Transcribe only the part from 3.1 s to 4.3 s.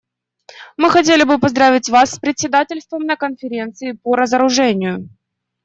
Конференции по